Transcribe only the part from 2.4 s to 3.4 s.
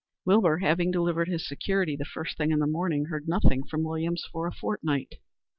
in the morning, heard